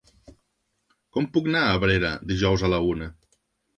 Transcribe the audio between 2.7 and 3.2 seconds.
la una?